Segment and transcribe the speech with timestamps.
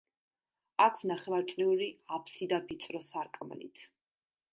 [0.85, 3.85] აქვს ნახევარწრიული აფსიდა ვიწრო სარკმლით.